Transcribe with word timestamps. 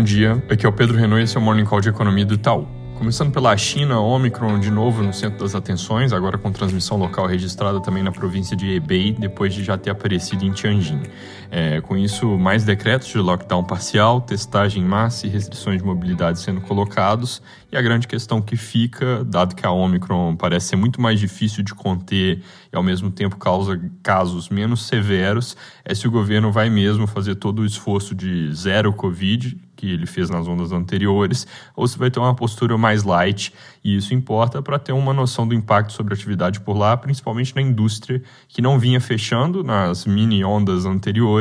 Bom 0.00 0.04
dia, 0.04 0.42
aqui 0.48 0.64
é 0.64 0.68
o 0.68 0.72
Pedro 0.72 0.96
Renault 0.96 1.20
e 1.20 1.24
esse 1.24 1.36
é 1.36 1.38
o 1.38 1.42
Morning 1.42 1.66
Call 1.66 1.82
de 1.82 1.90
Economia 1.90 2.24
do 2.24 2.32
Itaú. 2.32 2.66
Começando 2.96 3.30
pela 3.30 3.54
China, 3.54 4.00
Omicron 4.00 4.58
de 4.58 4.70
novo 4.70 5.02
no 5.02 5.12
centro 5.12 5.40
das 5.40 5.54
atenções, 5.54 6.10
agora 6.10 6.38
com 6.38 6.50
transmissão 6.50 6.96
local 6.96 7.26
registrada 7.26 7.82
também 7.82 8.02
na 8.02 8.10
província 8.10 8.56
de 8.56 8.66
Hebei, 8.70 9.12
depois 9.12 9.52
de 9.52 9.62
já 9.62 9.76
ter 9.76 9.90
aparecido 9.90 10.42
em 10.42 10.52
Tianjin. 10.52 11.02
É, 11.52 11.80
com 11.80 11.96
isso, 11.96 12.38
mais 12.38 12.62
decretos 12.62 13.08
de 13.08 13.18
lockdown 13.18 13.64
parcial, 13.64 14.20
testagem 14.20 14.84
em 14.84 14.86
massa 14.86 15.26
e 15.26 15.30
restrições 15.30 15.78
de 15.78 15.84
mobilidade 15.84 16.38
sendo 16.38 16.60
colocados. 16.60 17.42
E 17.72 17.76
a 17.76 17.82
grande 17.82 18.06
questão 18.06 18.40
que 18.40 18.56
fica, 18.56 19.24
dado 19.24 19.56
que 19.56 19.66
a 19.66 19.72
Omicron 19.72 20.36
parece 20.36 20.68
ser 20.68 20.76
muito 20.76 21.00
mais 21.00 21.18
difícil 21.18 21.64
de 21.64 21.74
conter 21.74 22.40
e 22.72 22.76
ao 22.76 22.84
mesmo 22.84 23.10
tempo 23.10 23.36
causa 23.36 23.80
casos 24.00 24.48
menos 24.48 24.86
severos, 24.86 25.56
é 25.84 25.92
se 25.92 26.06
o 26.06 26.10
governo 26.10 26.52
vai 26.52 26.70
mesmo 26.70 27.08
fazer 27.08 27.34
todo 27.34 27.62
o 27.62 27.66
esforço 27.66 28.14
de 28.14 28.54
zero 28.54 28.92
Covid 28.92 29.58
que 29.80 29.90
ele 29.90 30.04
fez 30.04 30.28
nas 30.28 30.46
ondas 30.46 30.72
anteriores, 30.72 31.46
ou 31.74 31.88
se 31.88 31.98
vai 31.98 32.10
ter 32.10 32.20
uma 32.20 32.34
postura 32.34 32.76
mais 32.76 33.02
light, 33.02 33.50
e 33.82 33.96
isso 33.96 34.12
importa 34.12 34.60
para 34.60 34.78
ter 34.78 34.92
uma 34.92 35.14
noção 35.14 35.48
do 35.48 35.54
impacto 35.54 35.94
sobre 35.94 36.12
a 36.12 36.16
atividade 36.16 36.60
por 36.60 36.76
lá, 36.76 36.98
principalmente 36.98 37.56
na 37.56 37.62
indústria, 37.62 38.22
que 38.46 38.60
não 38.60 38.78
vinha 38.78 39.00
fechando 39.00 39.64
nas 39.64 40.04
mini 40.04 40.44
ondas 40.44 40.84
anteriores, 40.84 41.39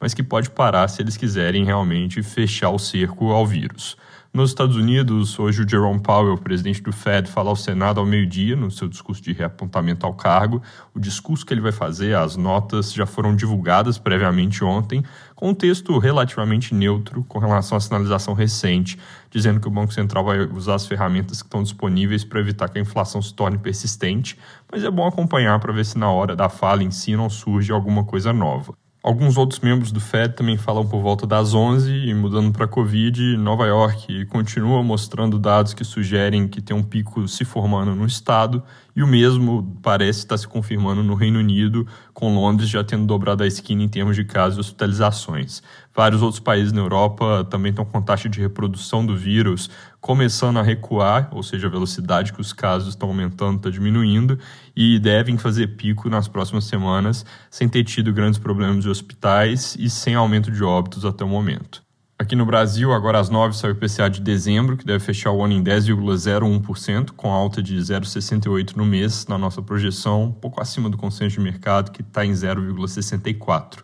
mas 0.00 0.14
que 0.14 0.22
pode 0.22 0.50
parar 0.50 0.88
se 0.88 1.02
eles 1.02 1.16
quiserem 1.16 1.64
realmente 1.64 2.22
fechar 2.22 2.70
o 2.70 2.78
cerco 2.78 3.30
ao 3.30 3.46
vírus. 3.46 3.96
Nos 4.32 4.50
Estados 4.50 4.76
Unidos, 4.76 5.36
hoje 5.40 5.64
o 5.64 5.68
Jerome 5.68 5.98
Powell, 5.98 6.38
presidente 6.38 6.80
do 6.80 6.92
Fed, 6.92 7.28
fala 7.28 7.50
ao 7.50 7.56
Senado 7.56 7.98
ao 7.98 8.06
meio-dia, 8.06 8.54
no 8.54 8.70
seu 8.70 8.86
discurso 8.86 9.20
de 9.20 9.32
reapontamento 9.32 10.06
ao 10.06 10.14
cargo. 10.14 10.62
O 10.94 11.00
discurso 11.00 11.44
que 11.44 11.52
ele 11.52 11.60
vai 11.60 11.72
fazer, 11.72 12.14
as 12.14 12.36
notas 12.36 12.92
já 12.92 13.04
foram 13.06 13.34
divulgadas 13.34 13.98
previamente 13.98 14.62
ontem, 14.62 15.02
com 15.34 15.48
um 15.48 15.54
texto 15.54 15.98
relativamente 15.98 16.72
neutro 16.72 17.24
com 17.24 17.40
relação 17.40 17.76
à 17.76 17.80
sinalização 17.80 18.32
recente, 18.32 18.96
dizendo 19.32 19.58
que 19.58 19.66
o 19.66 19.70
Banco 19.70 19.92
Central 19.92 20.24
vai 20.24 20.44
usar 20.44 20.76
as 20.76 20.86
ferramentas 20.86 21.42
que 21.42 21.48
estão 21.48 21.64
disponíveis 21.64 22.22
para 22.22 22.38
evitar 22.38 22.68
que 22.68 22.78
a 22.78 22.82
inflação 22.82 23.20
se 23.20 23.34
torne 23.34 23.58
persistente, 23.58 24.38
mas 24.70 24.84
é 24.84 24.90
bom 24.92 25.08
acompanhar 25.08 25.58
para 25.58 25.72
ver 25.72 25.84
se 25.84 25.98
na 25.98 26.08
hora 26.08 26.36
da 26.36 26.48
fala 26.48 26.84
em 26.84 26.92
si 26.92 27.16
não 27.16 27.28
surge 27.28 27.72
alguma 27.72 28.04
coisa 28.04 28.32
nova. 28.32 28.79
Alguns 29.02 29.38
outros 29.38 29.60
membros 29.60 29.90
do 29.90 29.98
Fed 29.98 30.34
também 30.34 30.58
falam 30.58 30.86
por 30.86 31.00
volta 31.00 31.26
das 31.26 31.54
11 31.54 31.90
e 31.90 32.12
mudando 32.12 32.52
para 32.52 32.66
a 32.66 32.68
Covid, 32.68 33.34
Nova 33.38 33.66
York 33.66 34.26
continua 34.26 34.82
mostrando 34.82 35.38
dados 35.38 35.72
que 35.72 35.84
sugerem 35.84 36.46
que 36.46 36.60
tem 36.60 36.76
um 36.76 36.82
pico 36.82 37.26
se 37.26 37.42
formando 37.46 37.94
no 37.94 38.04
estado 38.04 38.62
e 38.94 39.02
o 39.02 39.06
mesmo 39.06 39.78
parece 39.82 40.20
estar 40.20 40.36
se 40.36 40.46
confirmando 40.46 41.02
no 41.02 41.14
Reino 41.14 41.38
Unido, 41.38 41.86
com 42.12 42.34
Londres 42.34 42.68
já 42.68 42.82
tendo 42.82 43.06
dobrado 43.06 43.42
a 43.42 43.46
esquina 43.46 43.82
em 43.82 43.88
termos 43.88 44.16
de 44.16 44.24
casos 44.24 44.58
e 44.58 44.60
hospitalizações. 44.60 45.62
Vários 45.94 46.22
outros 46.22 46.40
países 46.40 46.72
na 46.72 46.80
Europa 46.80 47.46
também 47.50 47.70
estão 47.70 47.84
com 47.84 48.00
taxa 48.00 48.28
de 48.28 48.40
reprodução 48.40 49.04
do 49.04 49.16
vírus 49.16 49.70
começando 50.00 50.58
a 50.58 50.62
recuar, 50.62 51.28
ou 51.32 51.42
seja, 51.42 51.66
a 51.66 51.70
velocidade 51.70 52.32
que 52.32 52.40
os 52.40 52.52
casos 52.52 52.90
estão 52.90 53.08
aumentando 53.08 53.58
está 53.58 53.70
diminuindo 53.70 54.38
e 54.74 54.98
devem 54.98 55.36
fazer 55.36 55.76
pico 55.76 56.08
nas 56.08 56.26
próximas 56.26 56.64
semanas, 56.64 57.24
sem 57.50 57.68
ter 57.68 57.84
tido 57.84 58.12
grandes 58.12 58.38
problemas 58.38 58.82
de 58.82 58.88
hospitais 58.88 59.76
e 59.78 59.90
sem 59.90 60.14
aumento 60.14 60.50
de 60.50 60.64
óbitos 60.64 61.04
até 61.04 61.24
o 61.24 61.28
momento. 61.28 61.89
Aqui 62.20 62.36
no 62.36 62.44
Brasil, 62.44 62.92
agora 62.92 63.18
às 63.18 63.30
9 63.30 63.56
sai 63.56 63.70
o 63.70 63.72
IPCA 63.72 64.10
de 64.10 64.20
dezembro, 64.20 64.76
que 64.76 64.84
deve 64.84 65.02
fechar 65.02 65.30
o 65.30 65.42
ano 65.42 65.54
em 65.54 65.64
10,01%, 65.64 67.12
com 67.12 67.32
alta 67.32 67.62
de 67.62 67.74
0,68% 67.78 68.76
no 68.76 68.84
mês, 68.84 69.26
na 69.26 69.38
nossa 69.38 69.62
projeção, 69.62 70.24
um 70.24 70.30
pouco 70.30 70.60
acima 70.60 70.90
do 70.90 70.98
consenso 70.98 71.36
de 71.36 71.40
mercado, 71.40 71.90
que 71.90 72.02
está 72.02 72.22
em 72.22 72.32
0,64%. 72.32 73.78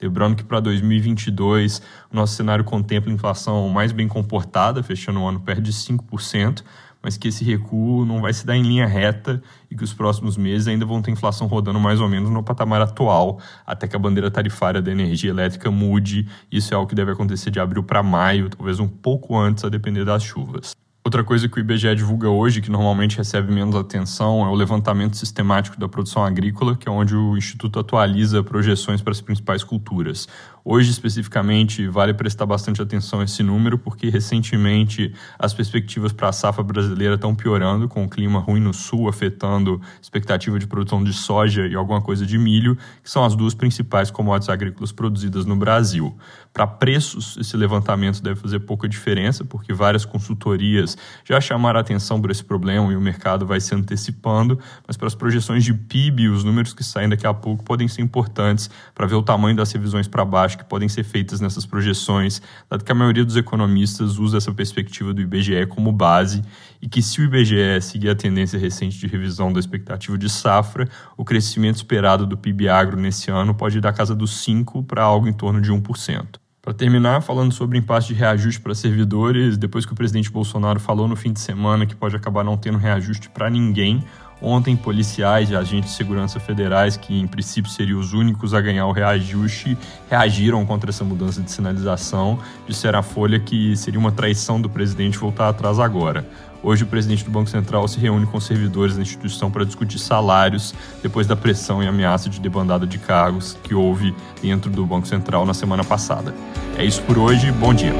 Lembrando 0.00 0.36
que 0.36 0.44
para 0.44 0.60
2022 0.60 1.82
o 2.12 2.14
nosso 2.14 2.36
cenário 2.36 2.62
contempla 2.62 3.12
inflação 3.12 3.68
mais 3.68 3.90
bem 3.90 4.06
comportada, 4.06 4.84
fechando 4.84 5.18
o 5.18 5.26
ano 5.26 5.40
perto 5.40 5.60
de 5.60 5.72
5%, 5.72 6.62
mas 7.02 7.16
que 7.16 7.28
esse 7.28 7.44
recuo 7.44 8.04
não 8.04 8.20
vai 8.20 8.32
se 8.32 8.44
dar 8.44 8.56
em 8.56 8.62
linha 8.62 8.86
reta 8.86 9.42
e 9.70 9.76
que 9.76 9.84
os 9.84 9.92
próximos 9.92 10.36
meses 10.36 10.68
ainda 10.68 10.84
vão 10.84 11.00
ter 11.00 11.10
inflação 11.10 11.46
rodando 11.46 11.80
mais 11.80 12.00
ou 12.00 12.08
menos 12.08 12.30
no 12.30 12.42
patamar 12.42 12.82
atual, 12.82 13.40
até 13.66 13.88
que 13.88 13.96
a 13.96 13.98
bandeira 13.98 14.30
tarifária 14.30 14.82
da 14.82 14.90
energia 14.90 15.30
elétrica 15.30 15.70
mude. 15.70 16.28
Isso 16.50 16.74
é 16.74 16.76
algo 16.76 16.88
que 16.88 16.94
deve 16.94 17.12
acontecer 17.12 17.50
de 17.50 17.60
abril 17.60 17.82
para 17.82 18.02
maio, 18.02 18.50
talvez 18.50 18.78
um 18.78 18.88
pouco 18.88 19.36
antes, 19.36 19.64
a 19.64 19.68
depender 19.68 20.04
das 20.04 20.22
chuvas. 20.22 20.72
Outra 21.02 21.24
coisa 21.24 21.48
que 21.48 21.56
o 21.56 21.60
IBGE 21.60 21.94
divulga 21.94 22.28
hoje, 22.28 22.60
que 22.60 22.70
normalmente 22.70 23.16
recebe 23.16 23.50
menos 23.50 23.74
atenção, 23.74 24.44
é 24.44 24.48
o 24.50 24.54
levantamento 24.54 25.16
sistemático 25.16 25.80
da 25.80 25.88
produção 25.88 26.22
agrícola, 26.22 26.76
que 26.76 26.86
é 26.86 26.92
onde 26.92 27.16
o 27.16 27.38
Instituto 27.38 27.78
atualiza 27.78 28.42
projeções 28.42 29.00
para 29.00 29.12
as 29.12 29.20
principais 29.22 29.64
culturas. 29.64 30.28
Hoje, 30.62 30.90
especificamente, 30.90 31.88
vale 31.88 32.12
prestar 32.12 32.44
bastante 32.44 32.82
atenção 32.82 33.20
a 33.20 33.24
esse 33.24 33.42
número, 33.42 33.78
porque 33.78 34.10
recentemente 34.10 35.14
as 35.38 35.54
perspectivas 35.54 36.12
para 36.12 36.28
a 36.28 36.32
safra 36.32 36.62
brasileira 36.62 37.14
estão 37.14 37.34
piorando, 37.34 37.88
com 37.88 38.04
o 38.04 38.08
clima 38.08 38.38
ruim 38.38 38.60
no 38.60 38.74
sul 38.74 39.08
afetando 39.08 39.80
expectativa 40.02 40.58
de 40.58 40.66
produção 40.66 41.02
de 41.02 41.14
soja 41.14 41.66
e 41.66 41.74
alguma 41.74 42.02
coisa 42.02 42.26
de 42.26 42.36
milho, 42.36 42.76
que 43.02 43.10
são 43.10 43.24
as 43.24 43.34
duas 43.34 43.54
principais 43.54 44.10
commodities 44.10 44.50
agrícolas 44.50 44.92
produzidas 44.92 45.46
no 45.46 45.56
Brasil. 45.56 46.14
Para 46.52 46.66
preços, 46.66 47.38
esse 47.38 47.56
levantamento 47.56 48.22
deve 48.22 48.38
fazer 48.38 48.60
pouca 48.60 48.86
diferença, 48.86 49.44
porque 49.46 49.72
várias 49.72 50.04
consultorias 50.04 50.89
já 51.24 51.40
chamaram 51.40 51.80
atenção 51.80 52.20
por 52.20 52.30
esse 52.30 52.44
problema 52.44 52.92
e 52.92 52.96
o 52.96 53.00
mercado 53.00 53.46
vai 53.46 53.60
se 53.60 53.74
antecipando, 53.74 54.58
mas 54.86 54.96
para 54.96 55.06
as 55.06 55.14
projeções 55.14 55.64
de 55.64 55.74
PIB, 55.74 56.28
os 56.28 56.44
números 56.44 56.72
que 56.72 56.84
saem 56.84 57.08
daqui 57.08 57.26
a 57.26 57.34
pouco 57.34 57.64
podem 57.64 57.88
ser 57.88 58.02
importantes 58.02 58.70
para 58.94 59.06
ver 59.06 59.14
o 59.14 59.22
tamanho 59.22 59.56
das 59.56 59.72
revisões 59.72 60.06
para 60.06 60.24
baixo 60.24 60.58
que 60.58 60.64
podem 60.64 60.88
ser 60.88 61.04
feitas 61.04 61.40
nessas 61.40 61.66
projeções, 61.66 62.40
dado 62.68 62.84
que 62.84 62.92
a 62.92 62.94
maioria 62.94 63.24
dos 63.24 63.36
economistas 63.36 64.18
usa 64.18 64.38
essa 64.38 64.52
perspectiva 64.52 65.12
do 65.12 65.20
IBGE 65.20 65.66
como 65.66 65.92
base 65.92 66.42
e 66.80 66.88
que 66.88 67.02
se 67.02 67.20
o 67.20 67.24
IBGE 67.24 67.80
seguir 67.80 68.10
a 68.10 68.14
tendência 68.14 68.58
recente 68.58 68.98
de 68.98 69.06
revisão 69.06 69.52
da 69.52 69.60
expectativa 69.60 70.16
de 70.16 70.28
safra, 70.28 70.88
o 71.16 71.24
crescimento 71.24 71.76
esperado 71.76 72.26
do 72.26 72.36
PIB 72.36 72.68
agro 72.68 72.96
nesse 72.98 73.30
ano 73.30 73.54
pode 73.54 73.78
ir 73.78 73.80
da 73.80 73.92
casa 73.92 74.14
dos 74.14 74.42
5 74.42 74.82
para 74.84 75.02
algo 75.02 75.28
em 75.28 75.32
torno 75.32 75.60
de 75.60 75.70
1%. 75.70 76.49
Para 76.62 76.74
terminar, 76.74 77.22
falando 77.22 77.52
sobre 77.52 77.78
impasse 77.78 78.08
de 78.08 78.14
reajuste 78.14 78.60
para 78.60 78.74
servidores, 78.74 79.56
depois 79.56 79.86
que 79.86 79.92
o 79.92 79.96
presidente 79.96 80.30
Bolsonaro 80.30 80.78
falou 80.78 81.08
no 81.08 81.16
fim 81.16 81.32
de 81.32 81.40
semana 81.40 81.86
que 81.86 81.96
pode 81.96 82.14
acabar 82.14 82.44
não 82.44 82.56
tendo 82.56 82.76
reajuste 82.76 83.30
para 83.30 83.48
ninguém, 83.48 84.04
Ontem, 84.42 84.74
policiais 84.74 85.50
e 85.50 85.56
agentes 85.56 85.90
de 85.90 85.96
segurança 85.96 86.40
federais, 86.40 86.96
que 86.96 87.18
em 87.18 87.26
princípio 87.26 87.70
seriam 87.70 88.00
os 88.00 88.14
únicos 88.14 88.54
a 88.54 88.60
ganhar 88.60 88.86
o 88.86 88.92
reajuste, 88.92 89.76
reagiram 90.08 90.64
contra 90.64 90.90
essa 90.90 91.04
mudança 91.04 91.42
de 91.42 91.50
sinalização. 91.50 92.38
Disseram 92.66 93.00
à 93.00 93.02
Folha 93.02 93.38
que 93.38 93.76
seria 93.76 94.00
uma 94.00 94.12
traição 94.12 94.58
do 94.60 94.70
presidente 94.70 95.18
voltar 95.18 95.48
atrás 95.48 95.78
agora. 95.78 96.26
Hoje, 96.62 96.84
o 96.84 96.86
presidente 96.86 97.24
do 97.24 97.30
Banco 97.30 97.48
Central 97.48 97.88
se 97.88 97.98
reúne 97.98 98.26
com 98.26 98.38
servidores 98.38 98.96
da 98.96 99.02
instituição 99.02 99.50
para 99.50 99.64
discutir 99.64 99.98
salários 99.98 100.74
depois 101.02 101.26
da 101.26 101.34
pressão 101.34 101.82
e 101.82 101.86
ameaça 101.86 102.28
de 102.28 102.38
debandada 102.38 102.86
de 102.86 102.98
cargos 102.98 103.56
que 103.62 103.74
houve 103.74 104.14
dentro 104.42 104.70
do 104.70 104.84
Banco 104.84 105.06
Central 105.06 105.46
na 105.46 105.54
semana 105.54 105.82
passada. 105.82 106.34
É 106.76 106.84
isso 106.84 107.02
por 107.02 107.18
hoje, 107.18 107.50
bom 107.52 107.72
dia. 107.72 107.94